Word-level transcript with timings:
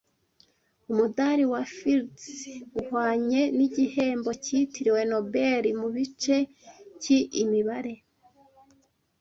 Umudari 0.91 1.43
wa 1.51 1.61
Fields 1.75 2.27
uhwanye 2.79 3.41
nigihembo 3.57 4.31
cyitiriwe 4.43 5.01
Nobel 5.11 5.63
mubice 5.81 6.35
ki 7.01 7.17
Imibare 7.43 7.93